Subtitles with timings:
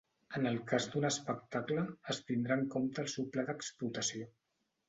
[0.37, 1.83] En el cas d'un espectacle,
[2.15, 4.31] es tindrà en compte el seu pla d'explotació.